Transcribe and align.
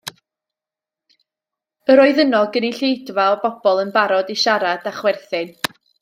Yr 1.95 2.01
oedd 2.05 2.23
yno 2.23 2.39
gynulleidfa 2.55 3.25
o 3.37 3.39
bobl 3.43 3.81
yn 3.85 3.93
barod 4.01 4.31
i 4.37 4.43
siarad 4.45 4.89
a 4.93 4.99
chwerthin. 5.01 5.53